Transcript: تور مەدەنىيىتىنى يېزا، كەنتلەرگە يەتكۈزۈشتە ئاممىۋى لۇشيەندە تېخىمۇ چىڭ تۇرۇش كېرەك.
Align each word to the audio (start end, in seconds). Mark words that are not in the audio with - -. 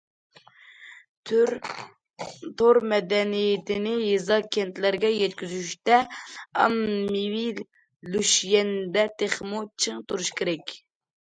تور 2.61 2.79
مەدەنىيىتىنى 2.93 3.91
يېزا، 4.05 4.39
كەنتلەرگە 4.57 5.11
يەتكۈزۈشتە 5.17 5.99
ئاممىۋى 6.63 7.45
لۇشيەندە 8.15 9.05
تېخىمۇ 9.21 9.61
چىڭ 9.85 10.01
تۇرۇش 10.09 10.33
كېرەك. 10.41 10.75